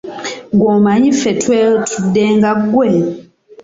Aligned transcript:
Ggw'omanyi 0.55 1.09
ffe 1.19 1.31
twetudde 1.41 2.23
nga 2.35 2.51
ggwe? 2.59 2.87